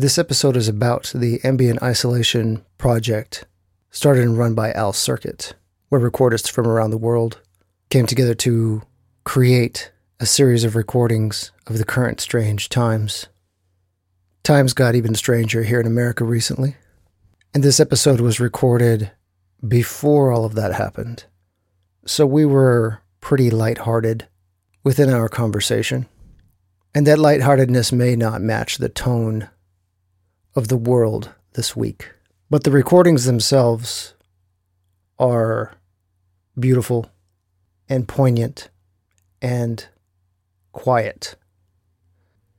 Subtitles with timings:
[0.00, 3.46] This episode is about the ambient isolation project
[3.90, 5.54] started and run by Al Sirkett,
[5.88, 7.40] where recordists from around the world
[7.90, 8.82] came together to
[9.24, 9.90] create
[10.20, 13.26] a series of recordings of the current strange times.
[14.44, 16.76] Times got even stranger here in America recently,
[17.52, 19.10] and this episode was recorded
[19.66, 21.24] before all of that happened.
[22.06, 24.28] So we were pretty lighthearted
[24.84, 26.06] within our conversation.
[26.94, 29.50] And that lightheartedness may not match the tone
[30.58, 32.12] of the world this week.
[32.50, 34.14] But the recordings themselves
[35.20, 35.72] are
[36.58, 37.10] beautiful
[37.88, 38.68] and poignant
[39.40, 39.86] and
[40.72, 41.36] quiet.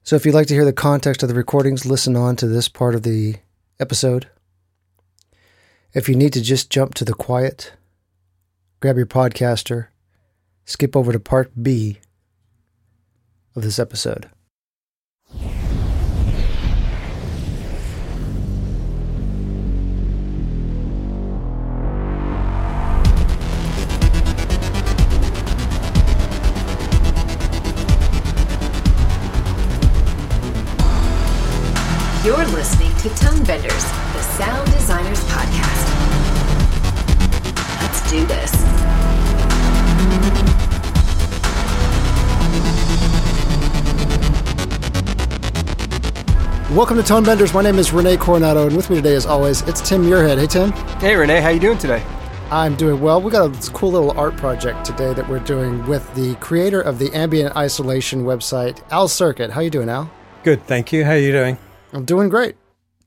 [0.03, 2.69] So if you'd like to hear the context of the recordings, listen on to this
[2.69, 3.35] part of the
[3.81, 4.29] episode.
[5.93, 7.73] If you need to just jump to the quiet,
[8.79, 9.87] grab your podcaster,
[10.63, 11.99] skip over to part B
[13.57, 14.29] of this episode.
[32.21, 35.85] You're listening to Tone Benders, the Sound Designers Podcast.
[37.81, 38.51] Let's do this.
[46.75, 47.53] Welcome to Tone Benders.
[47.53, 50.39] My name is Rene Coronado, and with me today, as always, it's Tim Muirhead.
[50.39, 50.73] Hey, Tim.
[50.99, 52.03] Hey Rene, how you doing today?
[52.51, 53.21] I'm doing well.
[53.21, 56.99] We got a cool little art project today that we're doing with the creator of
[56.99, 59.51] the ambient isolation website, Al Sirkett.
[59.51, 60.11] How you doing, Al?
[60.43, 61.05] Good, thank you.
[61.05, 61.57] How are you doing?
[61.93, 62.55] I'm doing great.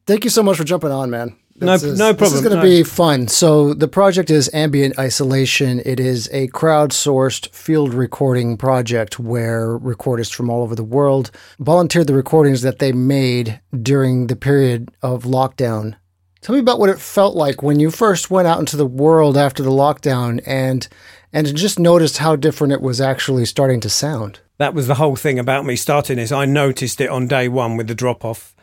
[0.07, 1.37] Thank you so much for jumping on, man.
[1.61, 2.31] No- is- no problem.
[2.31, 2.63] This is going to No.
[2.63, 3.29] be fun.
[3.29, 5.81] So the project is Ambient Isolation.
[5.85, 11.31] It is a crowdsourced field recording project where recordists from all over the world
[11.61, 15.95] volunteered the recordings that they made during the period of lockdown.
[16.41, 19.37] Tell me about what it felt like when you first went out into the world
[19.37, 20.89] after the lockdown and
[21.35, 24.41] and just noticed how different it was actually starting to sound.
[24.59, 26.33] That was the whole thing about me starting this.
[26.33, 28.55] I noticed it on day one with the drop off.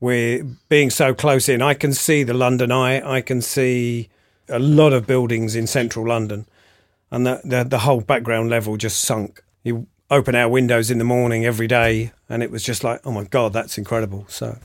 [0.00, 1.62] We're being so close in.
[1.62, 3.00] I can see the London Eye.
[3.16, 4.08] I can see
[4.48, 6.46] a lot of buildings in central London,
[7.10, 9.42] and the the, the whole background level just sunk.
[9.64, 13.10] You open our windows in the morning every day, and it was just like, oh
[13.10, 14.24] my god, that's incredible.
[14.28, 14.58] So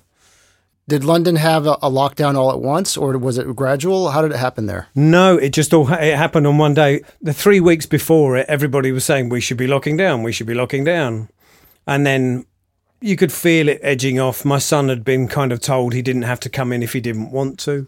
[0.87, 4.09] Did London have a, a lockdown all at once or was it gradual?
[4.11, 4.87] How did it happen there?
[4.93, 7.01] No, it just all it happened on one day.
[7.21, 10.47] The three weeks before it, everybody was saying we should be locking down, we should
[10.47, 11.29] be locking down,
[11.87, 12.45] and then
[13.01, 14.45] you could feel it edging off.
[14.45, 17.01] My son had been kind of told he didn't have to come in if he
[17.01, 17.87] didn't want to,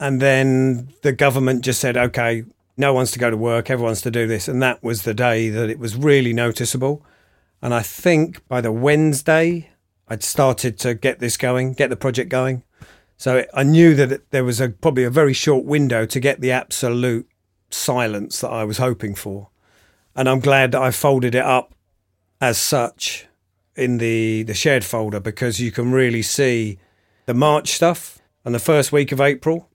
[0.00, 2.44] and then the government just said, okay,
[2.76, 5.50] no one's to go to work, everyone's to do this, and that was the day
[5.50, 7.04] that it was really noticeable.
[7.60, 9.70] And I think by the Wednesday,
[10.08, 12.62] I'd started to get this going, get the project going.
[13.16, 16.52] So I knew that there was a probably a very short window to get the
[16.52, 17.28] absolute
[17.68, 19.50] silence that I was hoping for,
[20.16, 21.74] and I'm glad that I folded it up
[22.40, 23.27] as such
[23.78, 26.78] in the the shared folder because you can really see
[27.26, 29.68] the March stuff and the first week of April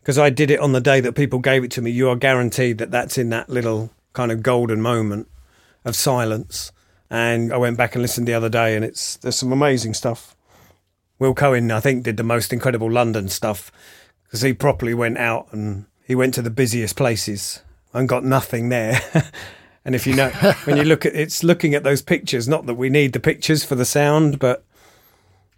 [0.00, 1.90] because I did it on the day that people gave it to me.
[1.90, 5.28] You are guaranteed that that's in that little kind of golden moment
[5.84, 6.72] of silence.
[7.10, 10.34] And I went back and listened the other day, and it's there's some amazing stuff.
[11.18, 13.72] Will Cohen, I think, did the most incredible London stuff
[14.24, 18.68] because he properly went out and he went to the busiest places and got nothing
[18.68, 19.00] there.
[19.88, 20.28] and if you know,
[20.64, 23.64] when you look at it's looking at those pictures, not that we need the pictures
[23.64, 24.62] for the sound, but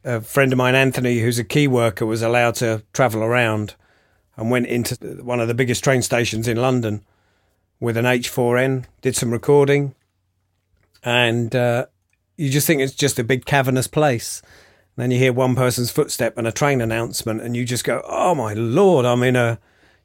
[0.04, 3.74] a friend of mine, Anthony, who's a key worker, was allowed to travel around
[4.36, 7.04] and went into one of the biggest train stations in London
[7.80, 9.96] with an H4n, did some recording,
[11.02, 11.86] and uh,
[12.36, 14.42] you just think it's just a big cavernous place.
[14.96, 18.00] And then you hear one person's footstep and a train announcement, and you just go,
[18.06, 19.58] "Oh my lord!" I'm in a.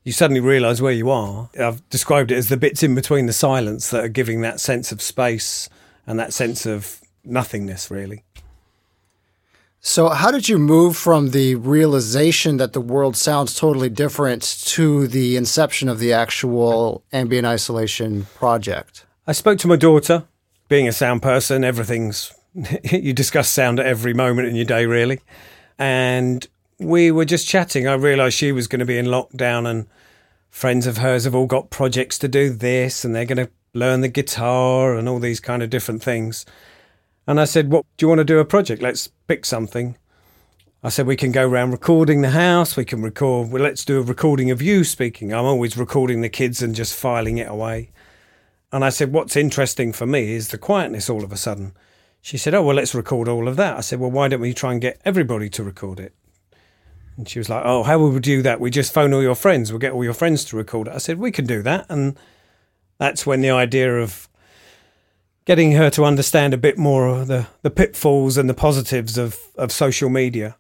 [0.06, 1.50] You suddenly realise where you are.
[1.60, 4.92] I've described it as the bits in between the silence that are giving that sense
[4.92, 5.68] of space
[6.06, 8.24] and that sense of nothingness, really.
[9.82, 15.08] So, how did you move from the realization that the world sounds totally different to
[15.08, 19.06] the inception of the actual ambient isolation project?
[19.26, 20.26] I spoke to my daughter.
[20.70, 22.32] Being a sound person, everything's
[22.84, 25.20] you discuss sound at every moment in your day, really.
[25.80, 26.48] And
[26.80, 27.88] we were just chatting.
[27.88, 29.88] I realised she was going to be in lockdown, and
[30.50, 34.02] friends of hers have all got projects to do this, and they're going to learn
[34.02, 36.46] the guitar and all these kind of different things.
[37.28, 38.82] And I said, "What do you want to do a project?
[38.82, 39.98] Let's pick something."
[40.84, 42.78] I said we can go around recording the house.
[42.78, 43.50] We can record.
[43.50, 45.34] Well, let's do a recording of you speaking.
[45.34, 47.90] I'm always recording the kids and just filing it away.
[48.72, 51.74] And I said, What's interesting for me is the quietness all of a sudden.
[52.22, 54.54] she said, "Oh well, let's record all of that." I said, "Well, why don't we
[54.54, 56.14] try and get everybody to record it?"
[57.18, 58.60] And she was like, "Oh, how would we do that?
[58.60, 59.72] We just phone all your friends.
[59.72, 62.18] We'll get all your friends to record it." I said, "We can do that." And
[62.98, 64.28] that's when the idea of
[65.46, 69.38] getting her to understand a bit more of the, the pitfalls and the positives of,
[69.58, 70.56] of social media.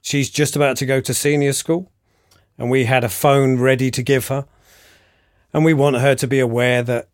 [0.00, 1.90] She's just about to go to senior school,
[2.58, 4.46] and we had a phone ready to give her.
[5.52, 7.08] And we want her to be aware that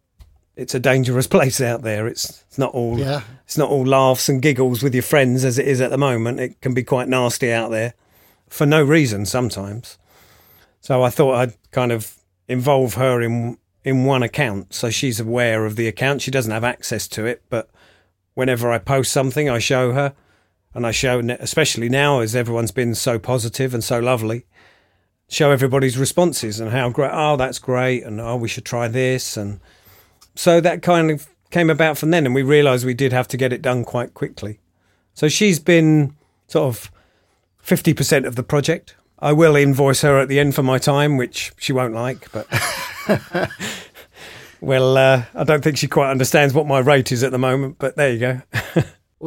[0.56, 2.06] it's a dangerous place out there.
[2.06, 3.22] It's, it's not all Yeah.
[3.44, 6.38] it's not all laughs and giggles with your friends as it is at the moment.
[6.40, 7.94] It can be quite nasty out there
[8.48, 9.98] for no reason sometimes.
[10.80, 12.16] So I thought I'd kind of
[12.48, 16.20] involve her in in one account so she's aware of the account.
[16.20, 17.70] She doesn't have access to it, but
[18.34, 20.12] whenever I post something, I show her,
[20.74, 24.44] and I show, especially now as everyone's been so positive and so lovely,
[25.28, 27.12] show everybody's responses and how great.
[27.12, 29.60] Oh, that's great, and oh, we should try this, and
[30.34, 33.36] so that kind of came about from then, and we realised we did have to
[33.36, 34.58] get it done quite quickly.
[35.14, 36.14] So she's been
[36.48, 36.90] sort of
[37.66, 38.94] fifty percent of the project.
[39.18, 42.46] I will invoice her at the end for my time, which she won't like, but
[44.60, 47.76] well, uh, I don't think she quite understands what my rate is at the moment.
[47.78, 48.42] But there you go.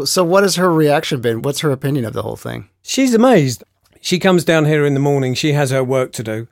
[0.05, 1.41] So, what has her reaction been?
[1.41, 2.69] What's her opinion of the whole thing?
[2.83, 3.63] She's amazed.
[3.99, 5.33] She comes down here in the morning.
[5.33, 6.47] She has her work to do.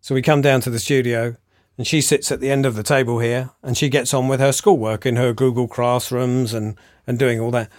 [0.00, 1.36] So we come down to the studio
[1.78, 4.40] and she sits at the end of the table here and she gets on with
[4.40, 6.76] her schoolwork in her Google Classrooms and,
[7.06, 7.70] and doing all that.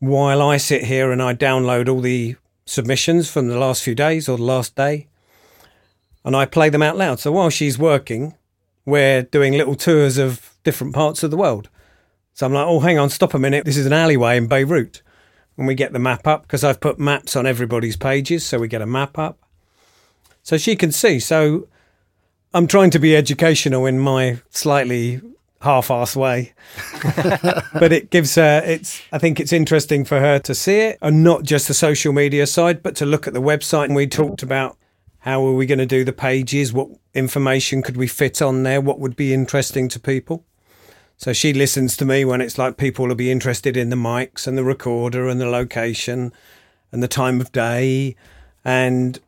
[0.00, 2.34] While I sit here and I download all the
[2.68, 5.08] submissions from the last few days or the last day
[6.24, 7.20] and I play them out loud.
[7.20, 8.34] So while she's working,
[8.84, 11.68] we're doing little tours of different parts of the world.
[12.34, 13.64] So I'm like, oh, hang on, stop a minute.
[13.64, 15.02] This is an alleyway in Beirut
[15.56, 18.68] and we get the map up because I've put maps on everybody's pages, so we
[18.68, 19.38] get a map up.
[20.42, 21.18] So she can see.
[21.18, 21.66] So
[22.54, 25.20] I'm trying to be educational in my slightly
[25.60, 26.52] half-assed way,
[27.72, 28.62] but it gives her.
[28.64, 29.02] It's.
[29.12, 32.46] I think it's interesting for her to see it, and not just the social media
[32.46, 33.86] side, but to look at the website.
[33.86, 34.76] And we talked about
[35.20, 36.72] how are we going to do the pages?
[36.72, 38.80] What information could we fit on there?
[38.80, 40.44] What would be interesting to people?
[41.16, 44.46] So she listens to me when it's like people will be interested in the mics
[44.46, 46.32] and the recorder and the location
[46.92, 48.14] and the time of day.
[48.64, 49.18] And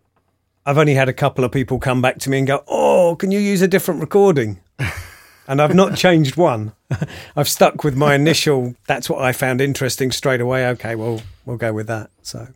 [0.65, 3.33] I've only had a couple of people come back to me and go, Oh, can
[3.33, 4.61] you use a different recording?
[5.50, 6.73] and I've not changed one.
[7.37, 10.69] I've stuck with my initial, that's what I found interesting straight away.
[10.69, 12.11] Okay, well, we'll go with that.
[12.23, 12.47] So,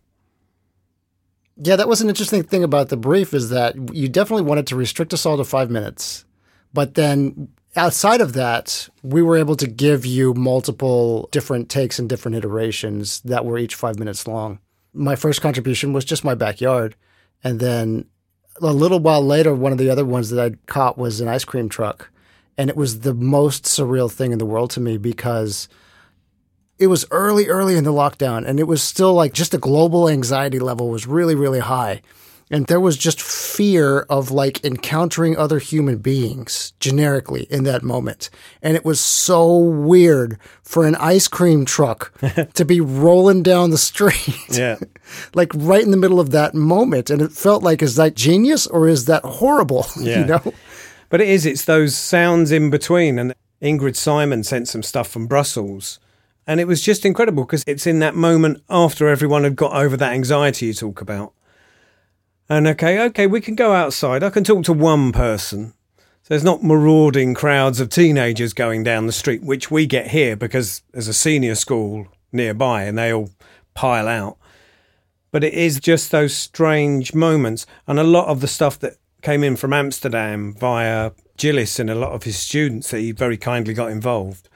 [1.56, 4.76] Yeah, that was an interesting thing about the brief is that you definitely wanted to
[4.76, 6.25] restrict us all to five minutes.
[6.73, 12.08] But then outside of that, we were able to give you multiple different takes and
[12.08, 14.61] different iterations that were each five minutes long.
[14.93, 16.94] My first contribution was just my backyard.
[17.43, 18.05] And then
[18.62, 21.44] a little while later, one of the other ones that I caught was an ice
[21.44, 22.11] cream truck.
[22.56, 25.69] And it was the most surreal thing in the world to me because
[26.79, 30.09] it was early, early in the lockdown, and it was still like just the global
[30.09, 32.03] anxiety level was really, really high.
[32.51, 38.29] And there was just fear of like encountering other human beings generically in that moment.
[38.62, 42.12] And it was so weird for an ice cream truck
[42.55, 44.39] to be rolling down the street.
[44.51, 44.77] yeah.
[45.35, 47.09] like right in the middle of that moment.
[47.09, 49.87] And it felt like, is that genius or is that horrible?
[49.99, 50.21] Yeah.
[50.21, 50.55] you know?
[51.15, 53.21] But it is, it's those sounds in between.
[53.21, 56.01] And Ingrid Simon sent some stuff from Brussels.
[56.45, 59.97] And it was just incredible because it's in that moment after everyone had got over
[59.97, 61.33] that anxiety you talk about.
[62.49, 64.25] And okay, okay, we can go outside.
[64.25, 65.75] I can talk to one person.
[65.97, 70.35] So there's not marauding crowds of teenagers going down the street, which we get here
[70.35, 73.31] because there's a senior school nearby and they all
[73.73, 74.37] pile out.
[75.31, 77.67] But it is just those strange moments.
[77.87, 81.95] And a lot of the stuff that came in from Amsterdam via Gillis and a
[81.95, 84.51] lot of his students that he very kindly got involved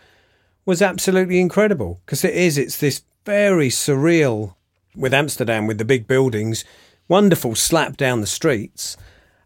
[0.67, 4.55] was absolutely incredible because it is, it's this very surreal
[4.95, 6.67] with Amsterdam with the big buildings,
[7.09, 8.99] wonderful slap down the streets.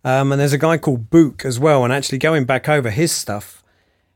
[0.04, 3.12] Um, and there's a guy called Book as well, and actually going back over his
[3.12, 3.62] stuff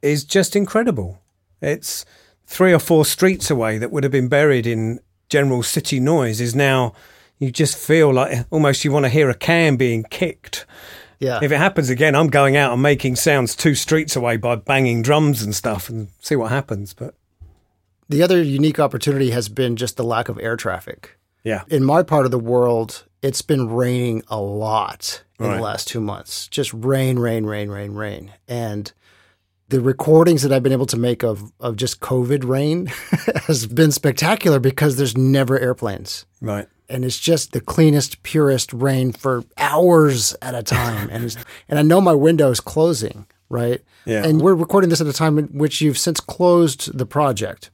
[0.03, 1.21] is just incredible.
[1.63, 2.05] It's
[2.47, 4.99] three or four streets away that would have been buried in
[5.29, 6.95] general city noise is now
[7.39, 10.67] you just feel like almost you want to hear a can being kicked.
[11.19, 11.41] Yeah.
[11.43, 15.03] If it happens again, I'm going out and making sounds two streets away by banging
[15.03, 16.93] drums and stuff and see what happens.
[16.93, 17.15] But
[18.09, 21.19] The other unique opportunity has been just the lack of air traffic.
[21.43, 25.57] yeah, In my part of the world, it's been raining a lot in Right.
[25.57, 26.49] the last two months.
[26.49, 28.33] Just rain, rain, rain, rain, rain.
[28.47, 28.93] And
[29.69, 32.87] the recordings that I've been able to make of, of just COVID rain
[33.47, 36.27] has been spectacular because there's never airplanes.
[36.41, 36.69] right.
[36.89, 41.09] And it's just the cleanest, purest rain for hours at a time.
[41.11, 41.37] and it's,
[41.69, 43.81] and I know my window is closing, right?
[44.05, 44.25] Yeah.
[44.25, 47.71] And we're recording this at a time in which you've since closed the project.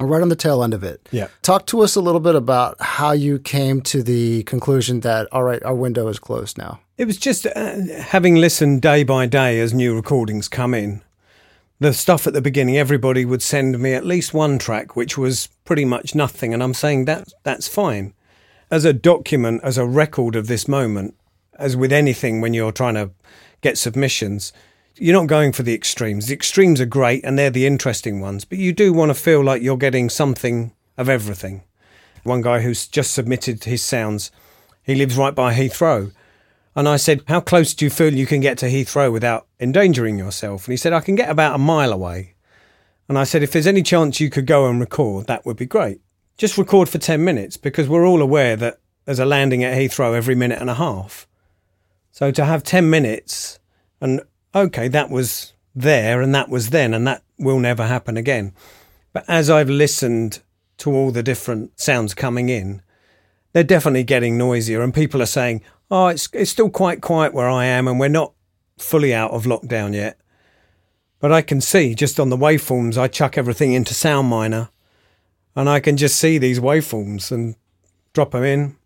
[0.00, 1.08] right on the tail end of it.
[1.12, 1.28] Yeah.
[1.42, 5.44] Talk to us a little bit about how you came to the conclusion that, all
[5.44, 6.80] right, our window is closed now.
[6.98, 11.02] It was just uh, having listened day by day as new recordings come in.
[11.80, 15.48] The stuff at the beginning, everybody would send me at least one track, which was
[15.64, 18.12] pretty much nothing, and I'm saying that that's fine.
[18.70, 21.14] As a document, as a record of this moment,
[21.58, 23.12] as with anything when you're trying to
[23.62, 24.52] get submissions,
[24.96, 26.26] you're not going for the extremes.
[26.26, 29.42] The extremes are great and they're the interesting ones, but you do want to feel
[29.42, 31.62] like you're getting something of everything.
[32.24, 34.30] One guy who's just submitted his sounds,
[34.82, 36.12] he lives right by Heathrow.
[36.76, 40.18] And I said, How close do you feel you can get to Heathrow without endangering
[40.18, 40.66] yourself?
[40.66, 42.34] And he said, I can get about a mile away.
[43.08, 45.66] And I said, If there's any chance you could go and record, that would be
[45.66, 46.00] great.
[46.36, 50.14] Just record for 10 minutes because we're all aware that there's a landing at Heathrow
[50.14, 51.26] every minute and a half.
[52.12, 53.58] So to have 10 minutes
[54.00, 54.22] and
[54.54, 58.52] okay, that was there and that was then and that will never happen again.
[59.12, 60.40] But as I've listened
[60.78, 62.82] to all the different sounds coming in,
[63.52, 67.48] they're definitely getting noisier and people are saying, oh, it's, it's still quite quiet where
[67.48, 68.32] I am and we're not
[68.78, 70.18] fully out of lockdown yet.
[71.18, 74.70] But I can see just on the waveforms, I chuck everything into Sound SoundMiner
[75.54, 77.56] and I can just see these waveforms and
[78.12, 78.76] drop them in.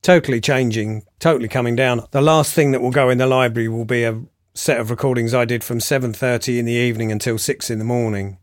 [0.00, 2.04] Totally changing, totally coming down.
[2.10, 4.20] The last thing that will go in the library will be a
[4.54, 8.38] set of recordings I did from 7:30 in the evening until 6 in the morning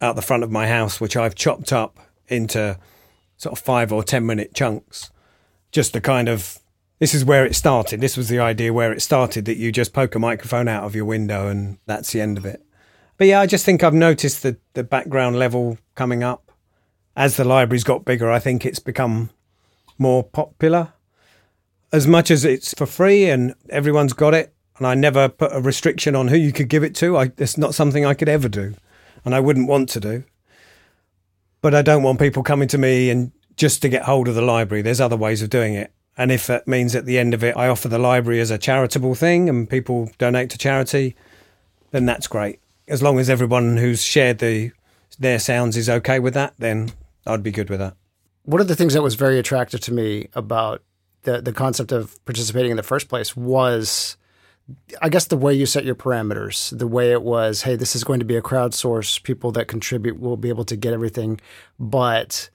[0.00, 2.78] out the front of my house which I've chopped up into
[3.36, 5.10] sort of 5 or 10 minute chunks
[5.72, 6.58] just to kind of
[6.98, 8.00] this is where it started.
[8.00, 10.94] This was the idea where it started that you just poke a microphone out of
[10.94, 12.64] your window and that's the end of it.
[13.16, 16.52] But yeah, I just think I've noticed the, the background level coming up.
[17.16, 19.30] As the library's got bigger, I think it's become
[19.98, 20.92] more popular.
[21.92, 25.60] As much as it's for free and everyone's got it, and I never put a
[25.60, 28.48] restriction on who you could give it to, I, it's not something I could ever
[28.48, 28.74] do,
[29.24, 30.24] and I wouldn't want to do.
[31.62, 34.42] But I don't want people coming to me and just to get hold of the
[34.42, 34.82] library.
[34.82, 35.92] There's other ways of doing it.
[36.16, 38.58] And if that means at the end of it, I offer the library as a
[38.58, 41.14] charitable thing and people donate to charity,
[41.90, 42.60] then that's great.
[42.88, 44.72] As long as everyone who's shared the
[45.18, 46.90] their sounds is okay with that, then
[47.26, 47.96] I'd be good with that.
[48.44, 50.82] One of the things that was very attractive to me about
[51.22, 54.16] the the concept of participating in the first place was
[55.00, 58.02] I guess the way you set your parameters, the way it was, hey, this is
[58.02, 61.40] going to be a crowdsource, people that contribute will be able to get everything,
[61.78, 62.50] but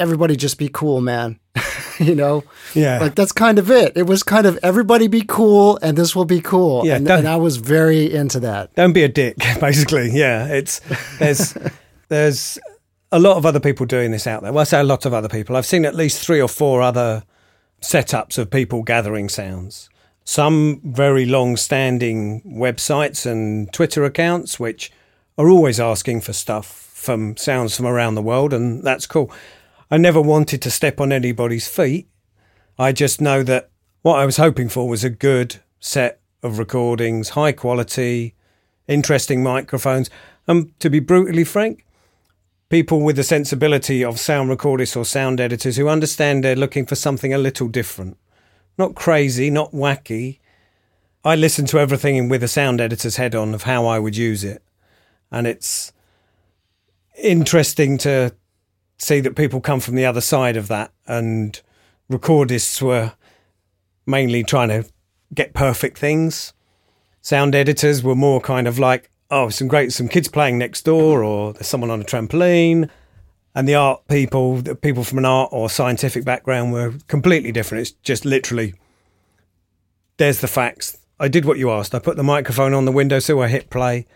[0.00, 1.38] everybody just be cool, man.
[1.98, 2.42] you know?
[2.74, 2.98] Yeah.
[2.98, 3.96] Like that's kind of it.
[3.96, 6.86] It was kind of everybody be cool and this will be cool.
[6.86, 8.74] Yeah, And, and I was very into that.
[8.74, 10.80] don't be a dick basically yeah it's
[11.18, 11.56] there's
[12.08, 12.58] there's
[13.12, 15.12] a lot of other people doing this out there well i say a lot of
[15.12, 17.22] other people i've seen at least three or four other
[17.82, 19.90] setups of people gathering sounds
[20.24, 24.90] some very long standing websites and twitter accounts which
[25.36, 29.30] are always asking for stuff from sounds from around the world and that's cool
[29.90, 32.10] i never wanted to step on anybody's feet
[32.80, 33.68] I just know that
[34.00, 38.34] what I was hoping for was a good set of recordings, high quality,
[38.88, 40.08] interesting microphones.
[40.48, 41.84] And to be brutally frank,
[42.70, 46.94] people with the sensibility of sound recordists or sound editors who understand they're looking for
[46.94, 48.16] something a little different.
[48.78, 50.38] Not crazy, not wacky.
[51.22, 54.42] I listen to everything with a sound editor's head on of how I would use
[54.42, 54.62] it.
[55.30, 55.92] And it's
[57.22, 58.34] interesting to
[59.00, 61.60] see that people come from the other side of that and
[62.10, 63.12] recordists were
[64.06, 64.84] mainly trying to
[65.32, 66.52] get perfect things.
[67.22, 71.22] Sound editors were more kind of like, oh, some great, some kids playing next door,
[71.22, 72.90] or there's someone on a trampoline.
[73.54, 77.82] And the art people, the people from an art or scientific background were completely different.
[77.82, 78.74] It's just literally,
[80.16, 80.98] there's the facts.
[81.18, 81.94] I did what you asked.
[81.94, 84.06] I put the microphone on the window windowsill, I hit play,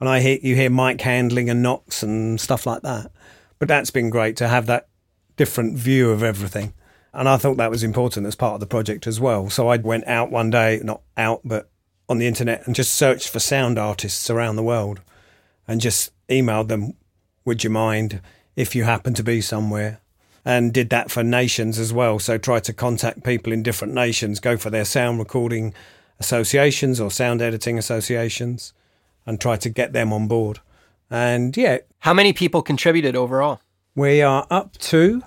[0.00, 3.10] and I hear, you hear mic handling and knocks and stuff like that.
[3.58, 4.88] But that's been great to have that
[5.36, 6.72] different view of everything.
[7.12, 9.48] And I thought that was important as part of the project as well.
[9.48, 11.70] So I went out one day, not out, but
[12.08, 15.00] on the internet and just searched for sound artists around the world
[15.66, 16.94] and just emailed them,
[17.44, 18.20] would you mind
[18.54, 20.00] if you happen to be somewhere?
[20.44, 22.18] And did that for nations as well.
[22.18, 25.74] So try to contact people in different nations, go for their sound recording
[26.20, 28.72] associations or sound editing associations
[29.24, 30.60] and try to get them on board.
[31.10, 33.60] And yeah, How many people contributed overall?
[33.94, 35.22] we are up to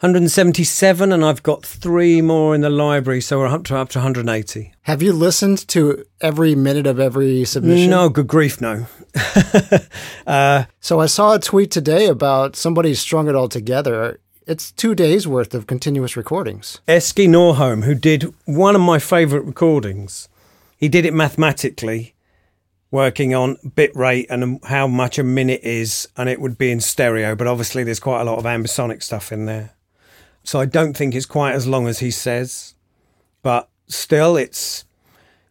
[0.00, 3.98] 177, and I've got three more in the library, so we're up to up to
[4.00, 4.72] 180.
[4.82, 7.90] Have you listened to every minute of every submission?
[7.90, 8.86] No, good grief, no.
[10.26, 14.18] Uh, so I saw a tweet today about somebody strung it all together.
[14.46, 16.80] It's two days worth of continuous recordings.
[16.88, 20.28] Eski Norholm, who did one of my favourite recordings,
[20.78, 22.13] he did it mathematically
[22.94, 26.80] working on bit rate and how much a minute is, and it would be in
[26.80, 27.34] stereo.
[27.34, 29.74] But obviously, there's quite a lot of ambisonic stuff in there.
[30.44, 32.74] So I don't think it's quite as long as he says,
[33.42, 34.84] but still, it's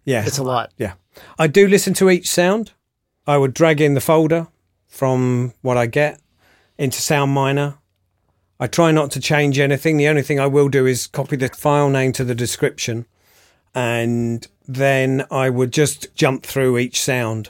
[0.05, 0.71] yeah, It's a lot.
[0.77, 0.93] yeah.
[1.38, 2.71] I do listen to each sound.
[3.27, 4.47] I would drag in the folder
[4.88, 6.21] from what I get
[6.77, 7.77] into Sound SoundMiner.
[8.57, 9.97] I try not to change anything.
[9.97, 13.05] The only thing I will do is copy the file name to the description.
[13.75, 17.50] And then I would just jump through each sound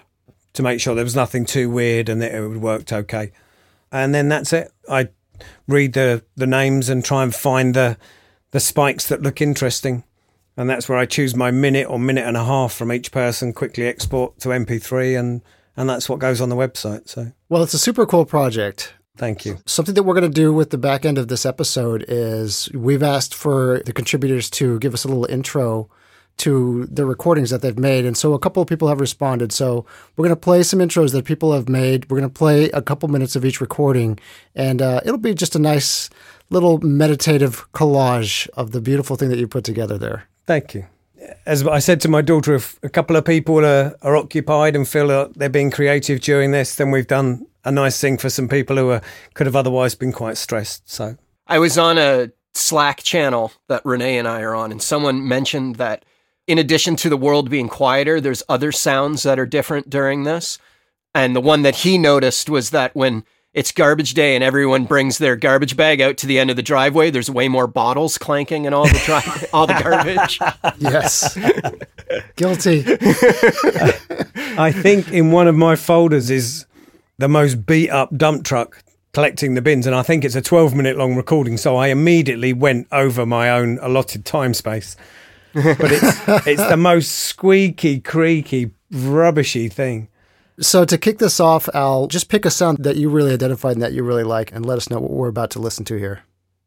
[0.53, 3.31] to make sure there was nothing too weird and that it worked okay.
[3.91, 4.71] And then that's it.
[4.89, 5.09] I
[5.67, 7.97] read the, the names and try and find the
[8.51, 10.03] the spikes that look interesting
[10.55, 13.53] and that's where I choose my minute or minute and a half from each person,
[13.53, 15.41] quickly export to MP3, and
[15.75, 17.09] and that's what goes on the website.
[17.09, 18.93] So Well, it's a super cool project.
[19.17, 19.59] thank you.
[19.65, 23.03] Something that we're going to do with the back end of this episode is we've
[23.03, 25.89] asked for the contributors to give us a little intro
[26.37, 28.05] to the recordings that they've made.
[28.05, 29.51] And so a couple of people have responded.
[29.51, 29.85] So
[30.15, 32.09] we're going to play some intros that people have made.
[32.09, 34.19] We're going to play a couple minutes of each recording.
[34.55, 36.09] And uh, it'll be just a nice
[36.49, 40.27] little meditative collage of the beautiful thing that you put together there.
[40.45, 40.85] Thank you.
[41.45, 44.87] As I said to my daughter, if a couple of people are, are occupied and
[44.87, 48.49] feel that they're being creative during this, then we've done a nice thing for some
[48.49, 49.01] people who are,
[49.33, 50.89] could have otherwise been quite stressed.
[50.89, 51.15] So
[51.47, 55.77] I was on a Slack channel that Rene and I are on, and someone mentioned
[55.77, 56.05] that
[56.47, 60.57] in addition to the world being quieter, there's other sounds that are different during this.
[61.15, 63.23] And the one that he noticed was that when
[63.53, 66.63] it's garbage day and everyone brings their garbage bag out to the end of the
[66.63, 70.39] driveway, there's way more bottles clanking and all the dri- all the garbage.
[70.79, 71.37] Yes.
[72.35, 72.83] Guilty.
[74.57, 76.65] I think in one of my folders is
[77.19, 78.83] the most beat up dump truck
[79.13, 81.57] collecting the bins, and I think it's a 12 minute long recording.
[81.57, 84.95] So I immediately went over my own allotted time space.
[85.53, 90.09] But it's it's the most squeaky, creaky, rubbishy thing.
[90.59, 93.81] So to kick this off, Al, just pick a sound that you really identified and
[93.81, 96.21] that you really like and let us know what we're about to listen to here.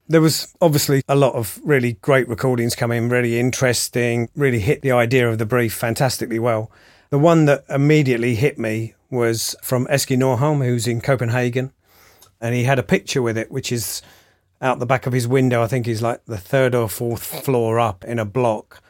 [0.09, 4.93] There was obviously a lot of really great recordings coming, really interesting, really hit the
[4.93, 6.71] idea of the brief fantastically well.
[7.11, 11.73] The one that immediately hit me was from Eski Norholm, who's in Copenhagen,
[12.41, 14.03] and he had a picture with it, which is
[14.61, 15.63] out the back of his window.
[15.63, 18.83] I think he's like the third or fourth floor up in a block.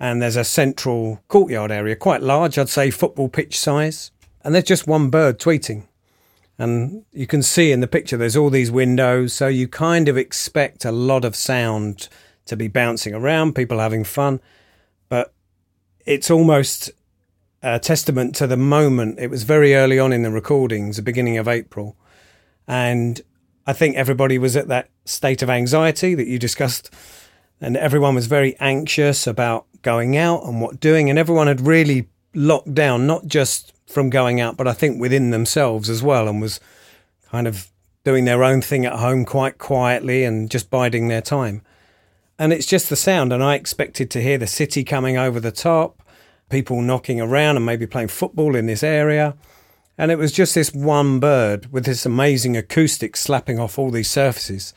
[0.00, 4.10] And there's a central courtyard area, quite large, I'd say football pitch size.
[4.42, 5.84] And there's just one bird tweeting.
[6.58, 10.16] And you can see in the picture there's all these windows, so you kind of
[10.16, 12.08] expect a lot of sound
[12.46, 14.40] to be bouncing around, people having fun.
[15.08, 15.32] But
[16.04, 16.90] it's almost
[17.62, 19.18] a testament to the moment.
[19.18, 21.96] It was very early on in the recordings, the beginning of April.
[22.68, 23.20] And
[23.66, 26.90] I think everybody was at that state of anxiety that you discussed.
[27.60, 31.08] And everyone was very anxious about going out and what doing.
[31.08, 35.30] And everyone had really locked down, not just from going out, but I think within
[35.30, 36.60] themselves as well, and was
[37.30, 37.70] kind of
[38.02, 41.62] doing their own thing at home quite quietly and just biding their time.
[42.38, 43.32] And it's just the sound.
[43.32, 46.02] And I expected to hear the city coming over the top,
[46.50, 49.36] people knocking around and maybe playing football in this area.
[49.96, 54.10] And it was just this one bird with this amazing acoustic slapping off all these
[54.10, 54.74] surfaces.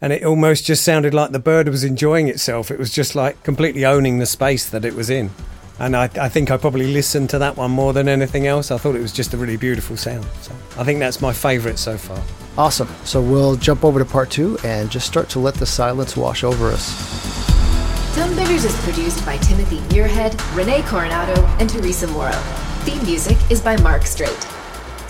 [0.00, 2.70] And it almost just sounded like the bird was enjoying itself.
[2.70, 5.30] It was just like completely owning the space that it was in.
[5.78, 8.70] And I, I think I probably listened to that one more than anything else.
[8.70, 10.24] I thought it was just a really beautiful sound.
[10.42, 12.22] So I think that's my favourite so far.
[12.56, 12.88] Awesome.
[13.04, 16.44] So we'll jump over to part two and just start to let the silence wash
[16.44, 16.92] over us.
[18.14, 22.32] Tonebenders is produced by Timothy Muirhead, Rene Coronado, and Teresa Moro.
[22.84, 24.51] Theme music is by Mark Straight.